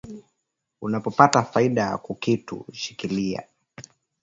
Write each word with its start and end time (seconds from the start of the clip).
Unapo 0.81 1.11
pata 1.11 1.43
faida 1.43 1.97
kukitu 1.97 2.65
shikiliya 2.71 3.43